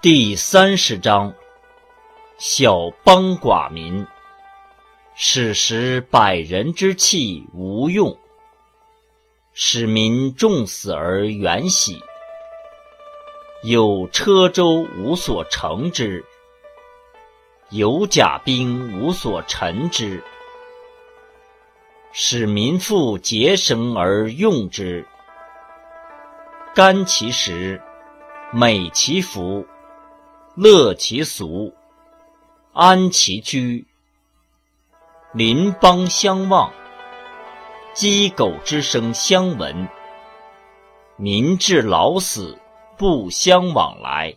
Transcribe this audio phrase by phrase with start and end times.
[0.00, 1.34] 第三十章：
[2.38, 4.06] 小邦寡民，
[5.16, 8.16] 使时百人之器无用，
[9.52, 12.00] 使民众死而远徙。
[13.64, 16.24] 有车舟无所乘之，
[17.70, 20.22] 有甲兵无所陈之，
[22.12, 25.04] 使民复节绳而用之。
[26.72, 27.82] 甘其食，
[28.52, 29.66] 美其服，
[30.60, 31.72] 乐其俗，
[32.72, 33.86] 安其居。
[35.32, 36.72] 邻邦相望，
[37.94, 39.86] 鸡狗之声相闻。
[41.16, 42.58] 民至老死
[42.96, 44.34] 不相往来。